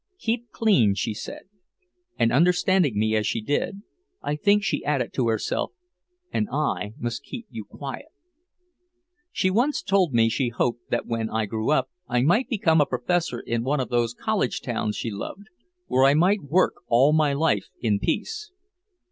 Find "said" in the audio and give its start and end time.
1.13-1.43